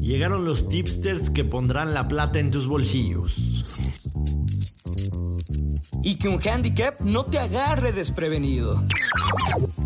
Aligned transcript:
Llegaron 0.00 0.44
los 0.44 0.68
tipsters 0.68 1.30
que 1.30 1.44
pondrán 1.44 1.92
la 1.92 2.06
plata 2.06 2.38
en 2.38 2.50
tus 2.50 2.68
bolsillos. 2.68 3.34
Y 6.02 6.16
que 6.16 6.28
un 6.28 6.40
handicap 6.46 7.00
no 7.00 7.26
te 7.26 7.38
agarre 7.38 7.90
desprevenido. 7.90 8.84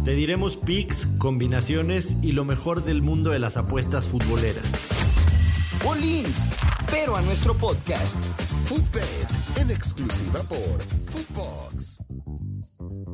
Te 0.04 0.14
diremos 0.14 0.58
picks, 0.58 1.06
combinaciones 1.18 2.16
y 2.20 2.32
lo 2.32 2.44
mejor 2.44 2.84
del 2.84 3.00
mundo 3.00 3.30
de 3.30 3.38
las 3.38 3.56
apuestas 3.56 4.08
futboleras. 4.08 4.90
Bolín, 5.82 6.26
pero 6.90 7.16
a 7.16 7.22
nuestro 7.22 7.56
podcast. 7.56 8.18
Footbet, 8.66 9.28
en 9.56 9.70
exclusiva 9.70 10.42
por 10.42 10.82
Footbox. 11.06 12.02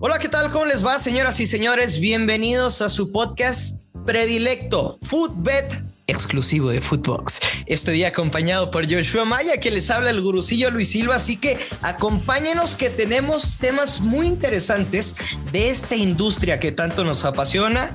Hola, 0.01 0.19
¿qué 0.19 0.29
tal? 0.29 0.51
¿Cómo 0.51 0.65
les 0.67 0.85
va, 0.85 0.99
señoras 0.99 1.39
y 1.39 1.47
señores? 1.47 2.01
Bienvenidos 2.01 2.83
a 2.83 2.89
su 2.89 3.13
podcast 3.13 3.85
predilecto, 4.05 4.99
Footbet 5.03 5.86
exclusivo 6.07 6.71
de 6.71 6.81
Footbox. 6.81 7.41
Este 7.67 7.91
día 7.91 8.09
acompañado 8.09 8.71
por 8.71 8.91
Joshua 8.91 9.25
Maya, 9.25 9.59
que 9.59 9.71
les 9.71 9.91
habla 9.91 10.11
el 10.11 10.21
gurucillo 10.21 10.71
Luis 10.71 10.91
Silva. 10.91 11.17
Así 11.17 11.37
que 11.37 11.59
acompáñenos 11.83 12.75
que 12.77 12.91
tenemos 12.91 13.59
temas 13.59 14.01
muy 14.01 14.27
interesantes 14.27 15.17
de 15.53 15.71
esta 15.71 15.97
industria 15.97 16.61
que 16.61 16.73
tanto 16.73 17.05
nos 17.05 17.25
apasiona. 17.25 17.95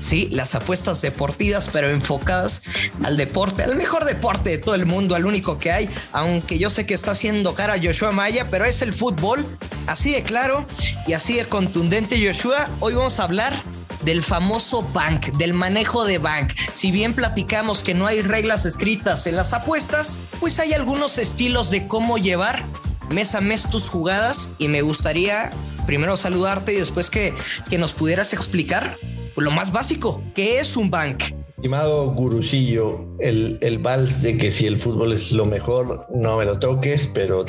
Sí, 0.00 0.28
las 0.32 0.56
apuestas 0.56 1.00
deportivas, 1.00 1.68
pero 1.72 1.88
enfocadas 1.88 2.64
al 3.04 3.16
deporte, 3.16 3.62
al 3.62 3.76
mejor 3.76 4.04
deporte 4.04 4.50
de 4.50 4.58
todo 4.58 4.74
el 4.74 4.84
mundo, 4.84 5.14
al 5.14 5.26
único 5.26 5.60
que 5.60 5.70
hay. 5.70 5.88
Aunque 6.10 6.58
yo 6.58 6.70
sé 6.70 6.86
que 6.86 6.94
está 6.94 7.12
haciendo 7.12 7.54
cara 7.54 7.74
a 7.74 7.78
Joshua 7.80 8.10
Maya, 8.10 8.48
pero 8.50 8.64
es 8.64 8.82
el 8.82 8.92
fútbol. 8.92 9.46
Así 9.86 10.10
de 10.10 10.24
claro 10.24 10.66
y 11.06 11.12
así 11.12 11.34
de 11.34 11.44
contundente, 11.44 12.20
Joshua. 12.24 12.68
Hoy 12.80 12.94
vamos 12.94 13.20
a 13.20 13.24
hablar 13.24 13.62
del 14.04 14.22
famoso 14.22 14.82
bank, 14.92 15.32
del 15.38 15.54
manejo 15.54 16.04
de 16.04 16.18
bank. 16.18 16.52
Si 16.72 16.90
bien 16.90 17.14
platicamos 17.14 17.82
que 17.82 17.94
no 17.94 18.06
hay 18.06 18.22
reglas 18.22 18.66
escritas 18.66 19.26
en 19.26 19.36
las 19.36 19.52
apuestas, 19.52 20.18
pues 20.40 20.58
hay 20.58 20.72
algunos 20.72 21.18
estilos 21.18 21.70
de 21.70 21.86
cómo 21.86 22.18
llevar 22.18 22.64
mes 23.10 23.34
a 23.34 23.40
mes 23.40 23.68
tus 23.68 23.88
jugadas 23.88 24.54
y 24.58 24.68
me 24.68 24.82
gustaría 24.82 25.50
primero 25.86 26.16
saludarte 26.16 26.72
y 26.72 26.76
después 26.76 27.10
que, 27.10 27.34
que 27.68 27.78
nos 27.78 27.92
pudieras 27.92 28.32
explicar 28.32 28.96
lo 29.36 29.50
más 29.50 29.72
básico, 29.72 30.22
¿qué 30.34 30.58
es 30.60 30.76
un 30.76 30.90
bank? 30.90 31.22
Estimado 31.56 32.12
gurusillo, 32.12 33.04
el, 33.22 33.58
el, 33.60 33.78
vals 33.78 34.22
de 34.22 34.36
que 34.36 34.50
si 34.50 34.66
el 34.66 34.78
fútbol 34.78 35.12
es 35.12 35.32
lo 35.32 35.46
mejor, 35.46 36.06
no 36.12 36.36
me 36.36 36.44
lo 36.44 36.58
toques, 36.58 37.08
pero 37.12 37.44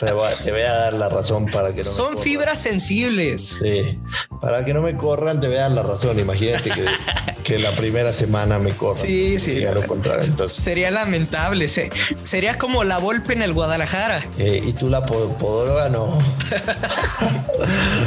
te 0.00 0.12
voy, 0.12 0.32
a, 0.32 0.36
te 0.36 0.52
voy 0.52 0.60
a 0.62 0.74
dar 0.74 0.94
la 0.94 1.08
razón 1.08 1.46
para 1.46 1.72
que 1.72 1.82
no 1.82 1.84
Son 1.84 2.18
fibras 2.18 2.60
sensibles. 2.60 3.60
Sí, 3.60 3.98
para 4.40 4.64
que 4.64 4.74
no 4.74 4.82
me 4.82 4.96
corran, 4.96 5.40
te 5.40 5.48
voy 5.48 5.56
a 5.56 5.62
dar 5.62 5.72
la 5.72 5.82
razón. 5.82 6.18
Imagínate 6.18 6.70
que, 6.70 6.84
que 7.42 7.58
la 7.58 7.70
primera 7.72 8.12
semana 8.12 8.58
me 8.58 8.72
corran. 8.72 9.04
Sí, 9.04 9.38
sí. 9.38 9.60
Lo 9.60 9.82
contrario, 9.86 10.24
entonces. 10.24 10.62
Sería 10.62 10.90
lamentable. 10.90 11.68
Sería 11.68 12.54
como 12.58 12.84
la 12.84 12.98
golpe 12.98 13.32
en 13.32 13.42
el 13.42 13.52
Guadalajara. 13.52 14.24
Eh, 14.38 14.62
y 14.66 14.72
tú 14.72 14.90
la 14.90 15.04
podóloga, 15.04 15.88
no. 15.88 16.18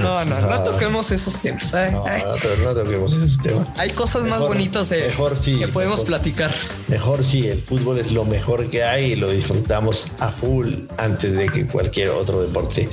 no, 0.03 0.25
no, 0.25 0.41
no, 0.41 0.47
no, 0.49 0.63
toquemos 0.63 1.11
esos 1.11 1.41
temas. 1.41 1.73
No, 1.73 2.05
no, 2.05 2.63
no, 2.63 2.73
toquemos 2.73 3.13
esos 3.13 3.41
temas. 3.41 3.67
Hay 3.77 3.91
cosas 3.91 4.23
mejor, 4.23 4.39
más 4.39 4.47
bonitas 4.47 4.89
de. 4.89 5.07
Mejor 5.07 5.35
sí, 5.35 5.59
que 5.59 5.67
podemos 5.67 6.02
mejor, 6.02 6.07
platicar. 6.07 6.53
Mejor 6.87 7.06
sí, 7.23 7.47
el 7.47 7.61
fútbol 7.61 8.00
es 8.00 8.11
lo 8.11 8.25
mejor 8.25 8.69
que 8.69 8.83
hay 8.83 9.13
y 9.13 9.16
lo 9.16 9.30
disfrutamos 9.30 10.08
a 10.19 10.31
full 10.31 10.73
antes 10.97 11.36
de 11.36 11.47
que 11.47 11.66
cualquier 11.66 12.09
otro 12.09 12.41
deporte. 12.41 12.89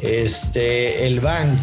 Este, 0.00 1.06
el 1.06 1.20
bank, 1.20 1.58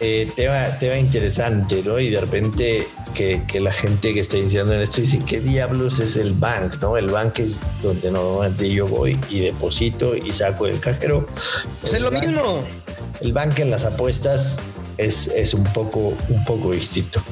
eh, 0.00 0.30
tema, 0.34 0.78
tema 0.78 0.96
interesante, 0.98 1.82
¿no? 1.84 1.98
Y 1.98 2.10
de 2.10 2.20
repente 2.20 2.88
que, 3.14 3.42
que, 3.46 3.60
la 3.60 3.72
gente 3.72 4.12
que 4.12 4.20
está 4.20 4.36
iniciando 4.36 4.74
en 4.74 4.80
esto 4.80 5.00
dice, 5.00 5.20
¿qué 5.26 5.40
diablos 5.40 6.00
es 6.00 6.16
el 6.16 6.32
bank? 6.34 6.80
¿no? 6.80 6.96
El 6.96 7.08
bank 7.08 7.38
es 7.38 7.60
donde 7.82 8.10
normalmente 8.10 8.70
yo 8.70 8.86
voy 8.86 9.18
y 9.28 9.40
deposito 9.40 10.16
y 10.16 10.30
saco 10.32 10.66
el 10.66 10.80
cajero. 10.80 11.26
Pues 11.80 11.94
es 11.94 12.00
lo 12.00 12.10
bank, 12.10 12.26
mismo. 12.26 12.64
El 13.20 13.32
bank 13.32 13.58
en 13.58 13.70
las 13.70 13.84
apuestas 13.84 14.60
es, 14.98 15.28
es, 15.28 15.54
un, 15.54 15.64
poco, 15.64 16.16
un 16.28 16.44
poco 16.44 16.72
distinto. 16.72 17.22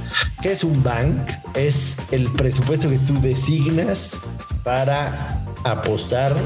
¿Qué 0.40 0.52
es 0.52 0.64
un 0.64 0.82
bank? 0.82 1.28
Es 1.54 1.98
el 2.12 2.30
presupuesto 2.32 2.88
que 2.88 2.98
tú 3.00 3.20
designas 3.20 4.22
para 4.64 5.44
apostar, 5.64 6.36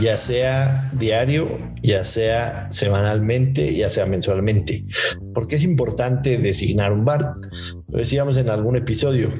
ya 0.00 0.16
sea 0.16 0.90
diario, 0.98 1.58
ya 1.82 2.04
sea 2.04 2.68
semanalmente, 2.70 3.74
ya 3.74 3.90
sea 3.90 4.06
mensualmente. 4.06 4.84
Porque 5.34 5.56
es 5.56 5.64
importante 5.64 6.38
designar 6.38 6.92
un 6.92 7.04
bank. 7.04 7.26
Lo 7.88 7.98
decíamos 7.98 8.36
en 8.38 8.48
algún 8.48 8.76
episodio, 8.76 9.30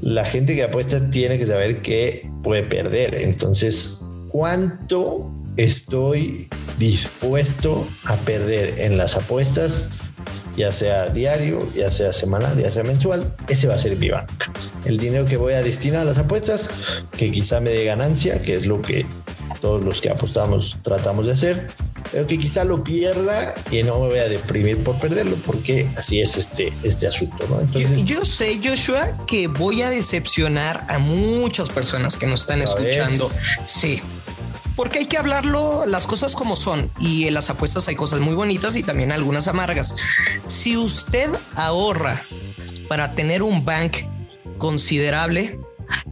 la 0.00 0.24
gente 0.24 0.54
que 0.54 0.62
apuesta 0.62 1.10
tiene 1.10 1.38
que 1.38 1.46
saber 1.46 1.82
que 1.82 2.30
puede 2.42 2.62
perder. 2.62 3.14
Entonces, 3.16 4.08
¿cuánto 4.28 5.32
estoy 5.56 6.48
dispuesto 6.78 7.86
a 8.04 8.16
perder 8.16 8.80
en 8.80 8.96
las 8.96 9.16
apuestas? 9.16 9.96
Ya 10.58 10.72
sea 10.72 11.08
diario, 11.08 11.60
ya 11.72 11.88
sea 11.88 12.12
semanal, 12.12 12.60
ya 12.60 12.70
sea 12.70 12.82
mensual, 12.82 13.32
ese 13.46 13.68
va 13.68 13.74
a 13.74 13.78
ser 13.78 13.96
mi 13.96 14.10
bank. 14.10 14.28
El 14.84 14.98
dinero 14.98 15.24
que 15.24 15.36
voy 15.36 15.54
a 15.54 15.62
destinar 15.62 16.00
a 16.00 16.04
las 16.04 16.18
apuestas, 16.18 16.70
que 17.16 17.30
quizá 17.30 17.60
me 17.60 17.70
dé 17.70 17.84
ganancia, 17.84 18.42
que 18.42 18.56
es 18.56 18.66
lo 18.66 18.82
que 18.82 19.06
todos 19.60 19.84
los 19.84 20.00
que 20.00 20.10
apostamos 20.10 20.78
tratamos 20.82 21.26
de 21.26 21.32
hacer, 21.32 21.68
pero 22.10 22.26
que 22.26 22.38
quizá 22.38 22.64
lo 22.64 22.82
pierda 22.82 23.54
y 23.70 23.84
no 23.84 24.00
me 24.00 24.08
voy 24.08 24.18
a 24.18 24.28
deprimir 24.28 24.82
por 24.82 24.98
perderlo, 24.98 25.36
porque 25.46 25.88
así 25.96 26.20
es 26.20 26.36
este, 26.36 26.72
este 26.82 27.06
asunto. 27.06 27.46
¿no? 27.48 27.60
Entonces, 27.60 28.04
yo, 28.04 28.16
yo, 28.16 28.24
sé, 28.24 28.60
Joshua, 28.62 29.16
que 29.26 29.46
voy 29.46 29.82
a 29.82 29.90
decepcionar 29.90 30.86
a 30.88 30.98
muchas 30.98 31.70
personas 31.70 32.16
que 32.16 32.26
nos 32.26 32.40
están 32.40 32.62
escuchando. 32.62 33.28
Vez. 33.28 33.40
Sí, 33.66 34.02
porque 34.78 35.00
hay 35.00 35.06
que 35.06 35.18
hablarlo 35.18 35.86
las 35.86 36.06
cosas 36.06 36.36
como 36.36 36.54
son 36.54 36.92
y 37.00 37.26
en 37.26 37.34
las 37.34 37.50
apuestas 37.50 37.88
hay 37.88 37.96
cosas 37.96 38.20
muy 38.20 38.36
bonitas 38.36 38.76
y 38.76 38.84
también 38.84 39.10
algunas 39.10 39.48
amargas. 39.48 39.96
Si 40.46 40.76
usted 40.76 41.28
ahorra 41.56 42.22
para 42.88 43.16
tener 43.16 43.42
un 43.42 43.64
bank 43.64 43.96
considerable, 44.56 45.58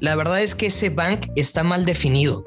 la 0.00 0.16
verdad 0.16 0.40
es 0.40 0.56
que 0.56 0.66
ese 0.66 0.90
bank 0.90 1.28
está 1.36 1.62
mal 1.62 1.84
definido. 1.84 2.44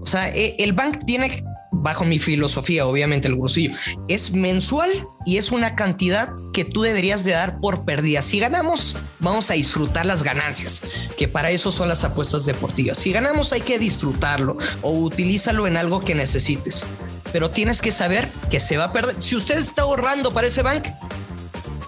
O 0.00 0.06
sea, 0.06 0.28
el 0.30 0.72
bank 0.72 1.04
tiene 1.06 1.44
bajo 1.72 2.04
mi 2.04 2.18
filosofía, 2.18 2.86
obviamente 2.86 3.26
el 3.26 3.34
bolsillo, 3.34 3.74
es 4.06 4.32
mensual 4.32 5.08
y 5.24 5.38
es 5.38 5.50
una 5.50 5.74
cantidad 5.74 6.32
que 6.52 6.64
tú 6.64 6.82
deberías 6.82 7.24
de 7.24 7.32
dar 7.32 7.58
por 7.60 7.84
pérdida. 7.84 8.22
Si 8.22 8.38
ganamos, 8.38 8.96
vamos 9.18 9.50
a 9.50 9.54
disfrutar 9.54 10.06
las 10.06 10.22
ganancias, 10.22 10.82
que 11.16 11.28
para 11.28 11.50
eso 11.50 11.72
son 11.72 11.88
las 11.88 12.04
apuestas 12.04 12.44
deportivas. 12.44 12.98
Si 12.98 13.12
ganamos, 13.12 13.52
hay 13.52 13.62
que 13.62 13.78
disfrutarlo 13.78 14.56
o 14.82 14.92
utilízalo 14.92 15.66
en 15.66 15.76
algo 15.76 16.00
que 16.00 16.14
necesites. 16.14 16.86
Pero 17.32 17.50
tienes 17.50 17.80
que 17.80 17.90
saber 17.90 18.30
que 18.50 18.60
se 18.60 18.76
va 18.76 18.84
a 18.84 18.92
perder. 18.92 19.16
Si 19.18 19.34
usted 19.34 19.58
está 19.58 19.82
ahorrando 19.82 20.34
para 20.34 20.48
ese 20.48 20.62
bank, 20.62 20.88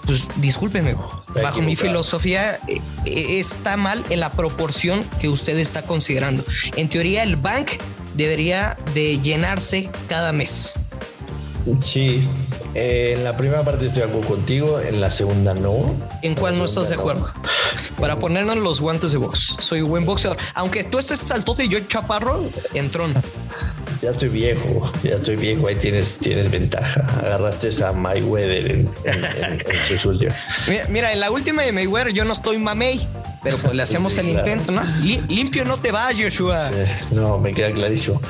pues 0.07 0.29
discúlpeme, 0.37 0.97
bajo 1.43 1.63
mi 1.63 1.77
filosofía 1.77 2.59
eh, 2.69 3.39
está 3.39 3.77
mal 3.77 4.05
en 4.11 4.21
la 4.21 4.33
proporción 4.33 5.05
que 5.21 5.29
usted 5.29 5.59
está 5.59 5.83
considerando. 5.83 6.45
En 6.77 6.89
teoría, 6.89 7.23
el 7.23 7.37
bank 7.37 7.73
debería 8.15 8.77
de 8.95 9.21
llenarse 9.21 9.91
cada 10.09 10.33
mes. 10.33 10.73
Sí, 11.81 12.29
eh, 12.75 13.15
en 13.17 13.25
la 13.25 13.37
primera 13.37 13.65
parte 13.65 13.87
estoy 13.87 14.03
de 14.03 14.09
acuerdo 14.09 14.29
contigo, 14.29 14.81
en 14.81 15.01
la 15.01 15.11
segunda 15.11 15.55
no. 15.55 15.95
¿En 16.23 16.35
cuál 16.35 16.59
no 16.59 16.67
estás 16.67 16.89
de 16.91 16.97
acuerdo? 16.97 17.27
No. 17.27 18.01
Para 18.01 18.19
ponernos 18.19 18.57
los 18.57 18.81
guantes 18.81 19.13
de 19.13 19.19
box. 19.19 19.57
Soy 19.61 19.81
buen 19.81 20.05
boxeador. 20.05 20.37
Aunque 20.55 20.85
tú 20.85 20.99
estés 20.99 21.21
saltote 21.21 21.65
y 21.65 21.69
yo 21.69 21.81
chaparro, 21.81 22.51
entrón. 22.75 23.15
Ya 24.03 24.11
estoy 24.11 24.29
viejo, 24.29 24.93
ya 25.03 25.15
estoy 25.15 25.37
viejo, 25.37 25.67
ahí 25.67 25.77
tienes, 25.77 26.19
tienes 26.19 26.51
ventaja. 26.51 27.01
Agarraste 27.21 27.71
a 27.83 27.93
Mayweather 27.93 28.71
en, 28.71 28.91
en, 29.05 29.25
en, 29.25 29.53
en 29.67 29.75
sus 29.89 30.05
últimas. 30.05 30.37
Mira, 30.69 30.87
mira, 30.89 31.13
en 31.13 31.21
la 31.21 31.31
última 31.31 31.63
de 31.63 31.73
Mayweather 31.73 32.13
yo 32.13 32.27
no 32.27 32.35
estoy 32.35 32.59
mamey 32.59 33.09
pero 33.45 33.59
pues 33.59 33.75
le 33.75 33.83
hacemos 33.85 34.15
sí, 34.15 34.21
el 34.21 34.31
claro. 34.31 34.49
intento, 34.49 34.73
¿no? 34.73 34.83
Limpio 35.29 35.65
no 35.65 35.77
te 35.77 35.93
va, 35.93 36.09
Joshua. 36.19 36.71
Sí, 36.71 37.15
no, 37.15 37.39
me 37.39 37.53
queda 37.53 37.71
clarísimo. 37.73 38.21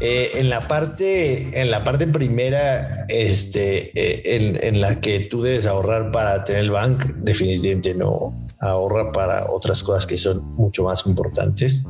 Eh, 0.00 0.32
en 0.34 0.50
la 0.50 0.68
parte, 0.68 1.58
en 1.58 1.70
la 1.70 1.84
parte 1.84 2.06
primera, 2.06 3.06
este, 3.08 3.90
eh, 3.94 4.36
en, 4.36 4.62
en, 4.62 4.80
la 4.80 5.00
que 5.00 5.20
tú 5.20 5.42
debes 5.42 5.66
ahorrar 5.66 6.10
para 6.10 6.44
tener 6.44 6.64
el 6.64 6.72
bank, 6.72 7.06
definitivamente 7.18 7.94
no 7.94 8.34
ahorra 8.60 9.12
para 9.12 9.50
otras 9.50 9.82
cosas 9.82 10.06
que 10.06 10.18
son 10.18 10.44
mucho 10.54 10.84
más 10.84 11.06
importantes. 11.06 11.84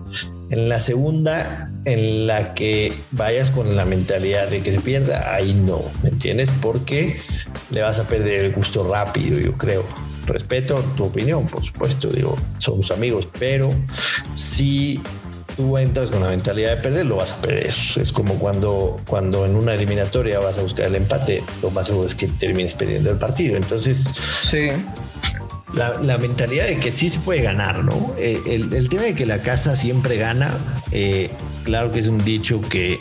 En 0.51 0.69
la 0.69 0.81
segunda, 0.81 1.71
en 1.85 2.27
la 2.27 2.55
que 2.55 2.93
vayas 3.13 3.51
con 3.51 3.77
la 3.77 3.85
mentalidad 3.85 4.49
de 4.49 4.63
que 4.63 4.73
se 4.73 4.81
pierda, 4.81 5.35
ahí 5.35 5.55
no, 5.55 5.83
¿me 6.03 6.11
entiendes? 6.11 6.51
Porque 6.61 7.21
le 7.71 7.83
vas 7.83 7.99
a 7.99 8.05
perder 8.05 8.45
el 8.45 8.53
gusto 8.53 8.87
rápido, 8.89 9.39
yo 9.39 9.57
creo 9.57 9.85
respeto 10.27 10.81
tu 10.97 11.05
opinión, 11.05 11.47
por 11.47 11.65
supuesto, 11.65 12.09
digo, 12.09 12.37
somos 12.59 12.91
amigos, 12.91 13.29
pero 13.39 13.71
si 14.35 15.01
tú 15.57 15.79
entras 15.79 16.11
con 16.11 16.23
la 16.23 16.31
mentalidad 16.31 16.77
de 16.77 16.83
perder, 16.83 17.07
lo 17.07 17.17
vas 17.17 17.33
a 17.33 17.37
perder. 17.41 17.75
Es 17.97 18.13
como 18.13 18.35
cuando, 18.35 19.01
cuando 19.07 19.45
en 19.47 19.55
una 19.55 19.75
eliminatoria 19.75 20.39
vas 20.41 20.59
a 20.59 20.63
buscar 20.63 20.87
el 20.87 20.97
empate, 20.97 21.45
lo 21.63 21.71
más 21.71 21.87
seguro 21.87 22.07
es 22.07 22.15
que 22.15 22.27
termines 22.27 22.75
perdiendo 22.75 23.11
el 23.11 23.19
partido. 23.19 23.57
Entonces, 23.57 24.15
sí. 24.43 24.71
la, 25.73 26.19
mentalidad 26.19 26.67
de 26.67 26.79
que 26.79 26.93
sí 26.93 27.11
se 27.11 27.19
puede 27.21 27.43
ganar, 27.43 27.85
¿no? 27.85 28.15
Eh, 28.19 28.41
el, 28.47 28.89
tema 28.89 29.05
de 29.05 29.15
que 29.15 29.27
la 29.27 29.43
casa 29.43 29.77
siempre 29.77 30.17
gana, 30.17 30.57
eh, 30.91 31.31
claro 31.65 31.91
que 31.91 32.01
es 32.01 32.09
un 32.09 32.23
dicho 32.25 32.61
que, 32.61 32.99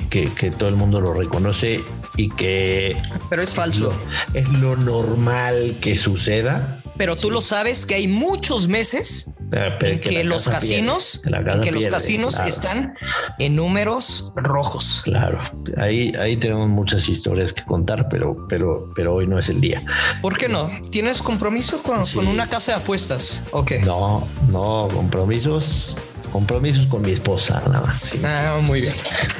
todo 0.57 0.69
el 0.69 0.75
mundo 0.75 1.01
lo 1.01 1.13
reconoce 1.13 1.81
y 2.17 2.29
que... 2.29 2.95
Pero 3.29 3.41
es 3.41 3.53
falso. 3.53 3.93
es 4.33 4.49
lo 4.49 4.75
normal 4.75 5.77
que 5.81 5.97
suceda 5.97 6.82
pero 6.97 7.15
tú 7.15 7.31
lo 7.31 7.41
sabes 7.41 7.85
que 7.85 7.95
hay 7.95 8.07
muchos 8.07 8.67
meses 8.67 9.29
en 9.51 9.99
que, 9.99 10.23
los 10.23 10.47
casinos, 10.47 11.21
que 11.63 11.71
los 11.71 11.87
casinos 11.87 12.39
están 12.39 12.95
en 13.39 13.55
números 13.55 14.31
rojos. 14.35 15.01
Claro, 15.03 15.41
ahí, 15.77 16.13
ahí 16.19 16.37
tenemos 16.37 16.69
muchas 16.69 17.07
historias 17.09 17.53
que 17.53 17.63
contar, 17.63 18.07
pero, 18.09 18.47
pero, 18.47 18.91
pero 18.95 19.13
hoy 19.15 19.27
no 19.27 19.39
es 19.39 19.49
el 19.49 19.61
día. 19.61 19.83
¿Por 20.21 20.37
qué 20.37 20.49
no? 20.49 20.69
¿Tienes 20.89 21.21
compromiso 21.21 21.81
con, 21.83 22.05
con 22.07 22.27
una 22.27 22.47
casa 22.47 22.73
de 22.73 22.77
apuestas? 22.79 23.43
Ok. 23.51 23.73
No, 23.83 24.27
no, 24.49 24.87
compromisos 24.93 25.97
compromisos 26.33 26.87
con 26.87 27.03
mi 27.03 27.11
esposa, 27.11 27.61
nada 27.67 27.81
más. 27.81 28.15
ah, 28.25 28.59
muy 28.61 28.81
bien. 28.81 28.95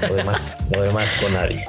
Lo 0.08 0.16
demás, 0.16 0.56
lo 0.70 0.84
demás 0.84 1.18
con 1.20 1.34
nadie. 1.34 1.66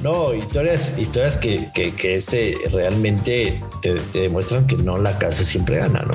No, 0.00 0.32
historias, 0.32 0.96
historias 0.96 1.36
que, 1.36 1.70
que, 1.74 2.14
ese 2.14 2.54
realmente 2.70 3.60
te, 3.80 4.00
demuestran 4.12 4.66
que 4.66 4.76
no 4.76 4.98
la 4.98 5.18
casa 5.18 5.42
siempre 5.42 5.78
gana, 5.78 6.02
¿no? 6.02 6.14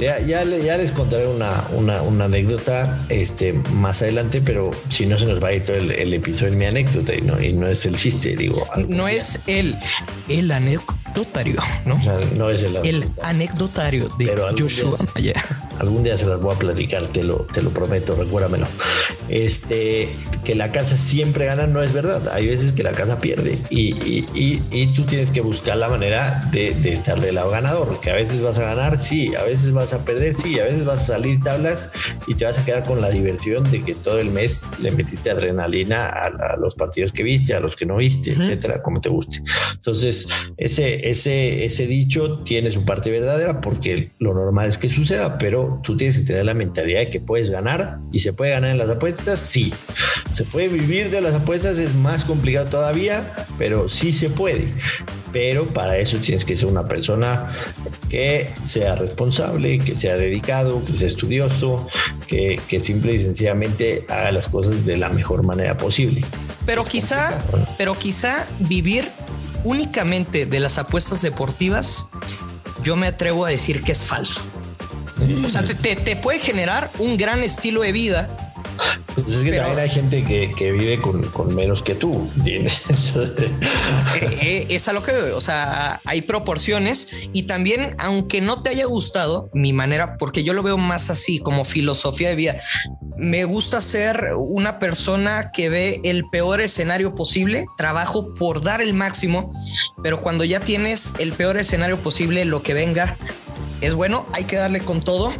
Ya, 0.00 0.18
ya, 0.20 0.44
ya 0.44 0.76
les 0.76 0.92
contaré 0.92 1.26
una, 1.26 1.66
una, 1.72 2.02
una, 2.02 2.24
anécdota 2.24 3.04
este, 3.08 3.52
más 3.72 4.02
adelante, 4.02 4.40
pero 4.40 4.70
si 4.88 5.06
no 5.06 5.18
se 5.18 5.26
nos 5.26 5.42
va 5.42 5.48
a 5.48 5.52
ir 5.54 5.64
todo 5.64 5.76
el, 5.76 6.14
episodio 6.14 6.52
en 6.52 6.58
mi 6.58 6.66
anécdota 6.66 7.14
y 7.14 7.20
no, 7.20 7.40
y 7.40 7.52
no 7.52 7.66
es 7.66 7.86
el 7.86 7.96
chiste, 7.96 8.36
digo. 8.36 8.66
No 8.88 9.08
es 9.08 9.40
el, 9.46 9.76
el 10.28 10.50
anecdotario, 10.50 11.62
¿no? 11.84 12.00
no 12.36 12.50
es 12.50 12.62
el, 12.62 12.76
el 12.76 13.08
anecdotario 13.22 14.08
de 14.18 14.34
Joshua 14.58 14.98
Algún 15.78 16.04
día 16.04 16.16
se 16.16 16.26
las 16.26 16.40
voy 16.40 16.54
a 16.54 16.58
platicar, 16.58 17.06
te 17.08 17.24
lo, 17.24 17.46
te 17.52 17.60
lo 17.62 17.70
prometo, 17.70 18.14
recuérdamelo. 18.14 18.66
Este, 19.28 20.14
que 20.44 20.54
la 20.54 20.70
casa 20.70 20.96
siempre 20.96 21.46
gana 21.46 21.66
no 21.66 21.82
es 21.82 21.92
verdad. 21.92 22.28
Hay 22.32 22.46
veces 22.46 22.72
que 22.72 22.82
la 22.82 22.92
casa 22.92 23.18
pierde 23.18 23.58
y, 23.70 23.94
y, 24.04 24.62
y, 24.70 24.86
tú 24.94 25.04
tienes 25.04 25.30
que 25.30 25.40
buscar 25.40 25.76
la 25.76 25.88
manera 25.88 26.48
de, 26.52 26.74
de, 26.74 26.92
estar 26.92 27.20
del 27.20 27.36
lado 27.36 27.50
ganador. 27.50 28.00
Que 28.00 28.10
a 28.10 28.14
veces 28.14 28.42
vas 28.42 28.58
a 28.58 28.64
ganar, 28.64 28.98
sí, 28.98 29.34
a 29.34 29.42
veces 29.42 29.72
vas 29.72 29.92
a 29.92 30.04
perder, 30.04 30.34
sí, 30.34 30.58
a 30.58 30.64
veces 30.64 30.84
vas 30.84 31.02
a 31.02 31.14
salir 31.14 31.40
tablas 31.40 31.90
y 32.26 32.34
te 32.34 32.44
vas 32.44 32.58
a 32.58 32.64
quedar 32.64 32.84
con 32.84 33.00
la 33.00 33.10
diversión 33.10 33.68
de 33.70 33.82
que 33.82 33.94
todo 33.94 34.18
el 34.18 34.30
mes 34.30 34.66
le 34.80 34.90
metiste 34.90 35.30
adrenalina 35.30 36.08
a, 36.08 36.56
los 36.58 36.74
partidos 36.74 37.12
que 37.12 37.22
viste, 37.22 37.54
a 37.54 37.60
los 37.60 37.74
que 37.74 37.86
no 37.86 37.96
viste, 37.96 38.32
etcétera, 38.32 38.82
como 38.82 39.00
te 39.00 39.08
guste. 39.08 39.42
Entonces, 39.74 40.28
ese, 40.56 41.08
ese, 41.08 41.64
ese 41.64 41.86
dicho 41.86 42.40
tiene 42.40 42.70
su 42.70 42.84
parte 42.84 43.10
verdadera 43.10 43.60
porque 43.60 44.10
lo 44.18 44.34
normal 44.34 44.68
es 44.68 44.78
que 44.78 44.88
suceda, 44.88 45.38
pero 45.38 45.80
tú 45.82 45.96
tienes 45.96 46.18
que 46.18 46.24
tener 46.24 46.44
la 46.44 46.54
mentalidad 46.54 47.00
de 47.00 47.10
que 47.10 47.20
puedes 47.20 47.50
ganar 47.50 47.98
y 48.12 48.20
se 48.20 48.32
puede 48.32 48.52
ganar 48.52 48.70
en 48.70 48.78
las 48.78 48.90
apuestas, 48.90 49.40
sí. 49.40 49.72
Se 50.34 50.42
puede 50.42 50.66
vivir 50.66 51.10
de 51.10 51.20
las 51.20 51.32
apuestas, 51.34 51.78
es 51.78 51.94
más 51.94 52.24
complicado 52.24 52.66
todavía, 52.66 53.46
pero 53.56 53.88
sí 53.88 54.12
se 54.12 54.28
puede. 54.28 54.74
Pero 55.32 55.66
para 55.66 55.96
eso 55.96 56.18
tienes 56.18 56.44
que 56.44 56.56
ser 56.56 56.66
una 56.66 56.88
persona 56.88 57.48
que 58.08 58.52
sea 58.64 58.96
responsable, 58.96 59.78
que 59.78 59.94
sea 59.94 60.16
dedicado, 60.16 60.84
que 60.84 60.92
sea 60.92 61.06
estudioso, 61.06 61.86
que, 62.26 62.60
que 62.66 62.80
simple 62.80 63.14
y 63.14 63.20
sencillamente 63.20 64.06
haga 64.08 64.32
las 64.32 64.48
cosas 64.48 64.84
de 64.84 64.96
la 64.96 65.08
mejor 65.08 65.44
manera 65.44 65.76
posible. 65.76 66.24
Pero 66.66 66.84
quizá, 66.84 67.40
pero 67.78 67.96
quizá 67.96 68.44
vivir 68.58 69.08
únicamente 69.62 70.46
de 70.46 70.58
las 70.58 70.78
apuestas 70.78 71.22
deportivas, 71.22 72.08
yo 72.82 72.96
me 72.96 73.06
atrevo 73.06 73.46
a 73.46 73.50
decir 73.50 73.84
que 73.84 73.92
es 73.92 74.04
falso. 74.04 74.42
O 75.44 75.48
sea, 75.48 75.62
te, 75.62 76.16
puede 76.16 76.40
generar 76.40 76.90
un 76.98 77.16
gran 77.16 77.42
estilo 77.42 77.82
de 77.82 77.92
vida. 77.92 78.43
Pues 79.14 79.32
es 79.32 79.44
que 79.44 79.52
también 79.52 79.78
hay 79.78 79.90
gente 79.90 80.24
que, 80.24 80.72
vive 80.72 81.00
con, 81.00 81.54
menos 81.54 81.82
que 81.82 81.94
tú. 81.94 82.30
Eh, 84.14 84.38
eh, 84.40 84.66
es 84.70 84.88
a 84.88 84.92
lo 84.92 85.02
que 85.02 85.12
veo. 85.12 85.36
O 85.36 85.40
sea, 85.40 86.00
hay 86.04 86.22
proporciones 86.22 87.08
y 87.32 87.44
también, 87.44 87.94
aunque 87.98 88.40
no 88.40 88.62
te 88.62 88.70
haya 88.70 88.86
gustado 88.86 89.50
mi 89.52 89.72
manera, 89.72 90.16
porque 90.18 90.44
yo 90.44 90.52
lo 90.52 90.62
veo 90.62 90.76
más 90.76 91.10
así 91.10 91.38
como 91.38 91.64
filosofía 91.64 92.28
de 92.28 92.36
vida, 92.36 92.60
me 93.16 93.44
gusta 93.44 93.80
ser 93.80 94.34
una 94.36 94.78
persona 94.78 95.50
que 95.52 95.68
ve 95.68 96.00
el 96.04 96.24
peor 96.30 96.60
escenario 96.60 97.14
posible, 97.14 97.66
trabajo 97.76 98.34
por 98.34 98.62
dar 98.62 98.80
el 98.80 98.94
máximo, 98.94 99.52
pero 100.02 100.20
cuando 100.20 100.44
ya 100.44 100.60
tienes 100.60 101.12
el 101.18 101.32
peor 101.32 101.58
escenario 101.58 102.00
posible, 102.00 102.44
lo 102.44 102.62
que 102.62 102.74
venga, 102.74 103.16
es 103.80 103.94
bueno, 103.94 104.26
hay 104.32 104.44
que 104.44 104.56
darle 104.56 104.80
con 104.80 105.02
todo. 105.02 105.32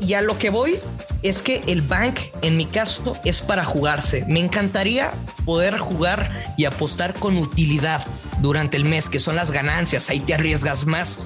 Y 0.00 0.14
a 0.14 0.22
lo 0.22 0.38
que 0.38 0.50
voy 0.50 0.78
es 1.22 1.42
que 1.42 1.62
el 1.66 1.82
bank, 1.82 2.18
en 2.42 2.56
mi 2.56 2.66
caso, 2.66 3.16
es 3.24 3.42
para 3.42 3.64
jugarse. 3.64 4.24
Me 4.28 4.40
encantaría 4.40 5.12
poder 5.44 5.78
jugar 5.78 6.54
y 6.56 6.64
apostar 6.64 7.14
con 7.14 7.36
utilidad 7.36 8.04
durante 8.40 8.76
el 8.76 8.84
mes, 8.84 9.08
que 9.08 9.18
son 9.18 9.36
las 9.36 9.50
ganancias. 9.50 10.10
Ahí 10.10 10.20
te 10.20 10.34
arriesgas 10.34 10.86
más. 10.86 11.24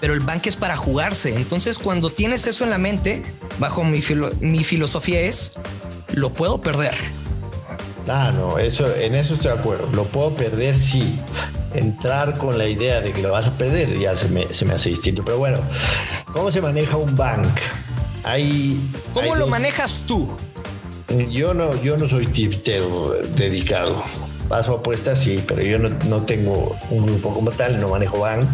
Pero 0.00 0.14
el 0.14 0.20
bank 0.20 0.46
es 0.46 0.56
para 0.56 0.76
jugarse. 0.76 1.34
Entonces, 1.34 1.78
cuando 1.78 2.10
tienes 2.10 2.46
eso 2.46 2.64
en 2.64 2.70
la 2.70 2.78
mente, 2.78 3.22
bajo 3.58 3.84
mi, 3.84 4.02
mi 4.40 4.64
filosofía 4.64 5.20
es, 5.20 5.54
lo 6.12 6.32
puedo 6.32 6.60
perder. 6.60 6.94
Ah, 8.08 8.32
no, 8.34 8.58
eso, 8.58 8.94
en 8.94 9.14
eso 9.14 9.34
estoy 9.34 9.52
de 9.52 9.58
acuerdo. 9.58 9.88
Lo 9.92 10.04
puedo 10.04 10.36
perder, 10.36 10.78
sí 10.78 11.18
entrar 11.74 12.38
con 12.38 12.56
la 12.56 12.66
idea 12.66 13.00
de 13.00 13.12
que 13.12 13.20
lo 13.20 13.32
vas 13.32 13.48
a 13.48 13.58
perder 13.58 13.98
ya 13.98 14.14
se 14.14 14.28
me, 14.28 14.52
se 14.52 14.64
me 14.64 14.74
hace 14.74 14.90
distinto. 14.90 15.24
Pero 15.24 15.38
bueno, 15.38 15.58
¿cómo 16.32 16.50
se 16.50 16.60
maneja 16.60 16.96
un 16.96 17.14
bank? 17.14 17.58
Hay, 18.24 18.80
¿Cómo 19.12 19.34
lo 19.36 19.46
manejas 19.46 20.04
tú? 20.06 20.28
Yo 21.30 21.54
no, 21.54 21.80
yo 21.82 21.96
no 21.96 22.08
soy 22.08 22.26
tipster 22.26 22.82
dedicado. 23.36 24.02
Paso 24.48 24.74
apuestas, 24.74 25.22
sí, 25.22 25.42
pero 25.46 25.62
yo 25.62 25.78
no, 25.78 25.90
no 26.06 26.22
tengo 26.22 26.76
un 26.90 27.06
grupo 27.06 27.32
como 27.32 27.50
tal, 27.50 27.80
no 27.80 27.88
manejo 27.88 28.20
bank. 28.20 28.46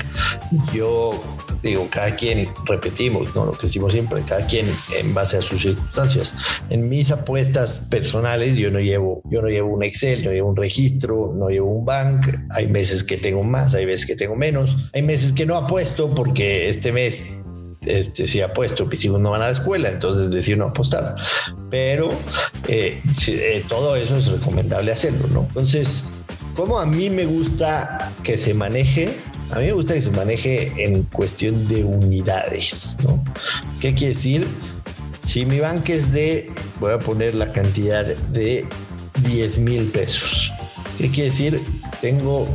Yo 0.72 1.20
digo, 1.62 1.88
cada 1.90 2.14
quien, 2.16 2.48
repetimos, 2.64 3.34
¿no? 3.34 3.46
lo 3.46 3.52
que 3.52 3.66
decimos 3.66 3.92
siempre, 3.92 4.22
cada 4.22 4.46
quien 4.46 4.66
en 4.96 5.14
base 5.14 5.38
a 5.38 5.42
sus 5.42 5.62
circunstancias. 5.62 6.34
En 6.70 6.88
mis 6.88 7.10
apuestas 7.10 7.86
personales, 7.90 8.54
yo 8.56 8.70
no 8.70 8.80
llevo, 8.80 9.22
yo 9.30 9.42
no 9.42 9.48
llevo 9.48 9.74
un 9.74 9.82
Excel, 9.82 10.24
no 10.24 10.32
llevo 10.32 10.50
un 10.50 10.56
registro, 10.56 11.34
no 11.36 11.48
llevo 11.48 11.70
un 11.70 11.84
bank. 11.84 12.26
Hay 12.50 12.68
meses 12.68 13.04
que 13.04 13.16
tengo 13.16 13.42
más, 13.42 13.74
hay 13.74 13.84
veces 13.84 14.06
que 14.06 14.16
tengo 14.16 14.36
menos. 14.36 14.76
Hay 14.92 15.02
meses 15.02 15.32
que 15.32 15.46
no 15.46 15.56
apuesto 15.56 16.14
porque 16.14 16.68
este 16.68 16.92
mes 16.92 17.49
este, 17.82 18.26
si 18.26 18.40
apuesto, 18.40 18.86
mis 18.86 19.04
hijos 19.04 19.20
no 19.20 19.30
van 19.30 19.42
a 19.42 19.46
la 19.46 19.52
escuela, 19.52 19.90
entonces 19.90 20.30
decir 20.30 20.58
no 20.58 20.66
apostar. 20.66 21.16
Pero 21.70 22.10
eh, 22.68 23.02
eh, 23.28 23.64
todo 23.68 23.96
eso 23.96 24.16
es 24.16 24.26
recomendable 24.26 24.92
hacerlo, 24.92 25.26
¿no? 25.32 25.46
Entonces, 25.48 26.24
como 26.54 26.78
a 26.78 26.86
mí 26.86 27.10
me 27.10 27.24
gusta 27.24 28.12
que 28.22 28.36
se 28.36 28.54
maneje 28.54 29.14
a 29.50 29.58
mí 29.58 29.66
me 29.66 29.72
gusta 29.72 29.94
que 29.94 30.02
se 30.02 30.12
maneje 30.12 30.72
en 30.76 31.02
cuestión 31.04 31.66
de 31.66 31.82
unidades, 31.82 32.98
¿no? 33.02 33.22
¿Qué 33.80 33.94
quiere 33.94 34.14
decir? 34.14 34.46
Si 35.24 35.44
mi 35.44 35.58
banca 35.58 35.92
es 35.92 36.12
de, 36.12 36.52
voy 36.78 36.92
a 36.92 37.00
poner 37.00 37.34
la 37.34 37.50
cantidad 37.50 38.04
de 38.04 38.64
10 39.24 39.58
mil 39.58 39.86
pesos. 39.86 40.52
¿Qué 40.98 41.10
quiere 41.10 41.30
decir? 41.30 41.60
Tengo 42.00 42.46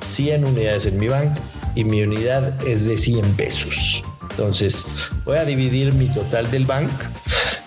100 0.00 0.44
unidades 0.44 0.84
en 0.84 0.98
mi 0.98 1.08
banca 1.08 1.40
y 1.74 1.84
mi 1.84 2.02
unidad 2.02 2.54
es 2.66 2.84
de 2.86 2.98
100 2.98 3.34
pesos. 3.34 4.02
Entonces 4.42 4.86
voy 5.24 5.38
a 5.38 5.44
dividir 5.44 5.92
mi 5.94 6.08
total 6.08 6.50
del 6.50 6.66
bank. 6.66 6.90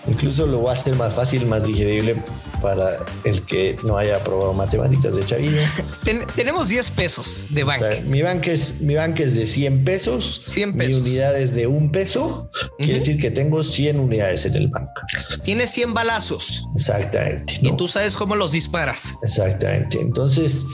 Incluso 0.06 0.46
lo 0.46 0.58
voy 0.58 0.68
a 0.68 0.72
hacer 0.74 0.94
más 0.94 1.14
fácil, 1.14 1.46
más 1.46 1.64
digerible 1.64 2.22
para 2.60 2.98
el 3.24 3.42
que 3.42 3.78
no 3.82 3.96
haya 3.96 4.16
aprobado 4.16 4.52
matemáticas 4.52 5.16
de 5.16 5.24
Chavillo. 5.24 5.58
tenemos 6.36 6.68
10 6.68 6.90
pesos 6.90 7.46
de 7.50 7.64
banca. 7.64 7.88
mi 8.04 8.20
banca 8.20 8.50
es, 8.50 8.82
mi 8.82 8.94
banca 8.94 9.22
es 9.22 9.34
de 9.34 9.46
100 9.46 9.84
pesos. 9.84 10.42
100 10.44 10.76
pesos. 10.76 11.00
Mi 11.00 11.08
unidad 11.08 11.40
es 11.40 11.54
de 11.54 11.66
un 11.66 11.90
peso. 11.90 12.50
Quiere 12.76 12.94
decir 12.94 13.18
que 13.18 13.30
tengo 13.30 13.62
100 13.62 13.98
unidades 13.98 14.44
en 14.44 14.54
el 14.56 14.68
banco. 14.68 15.00
Tienes 15.42 15.70
100 15.70 15.94
balazos. 15.94 16.66
Exactamente. 16.76 17.58
Y 17.62 17.74
tú 17.76 17.88
sabes 17.88 18.16
cómo 18.16 18.36
los 18.36 18.52
disparas. 18.52 19.14
Exactamente. 19.22 19.98
Entonces, 19.98 20.66